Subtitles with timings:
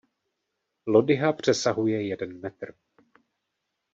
[0.87, 2.73] Lodyha přesahuje jeden metr.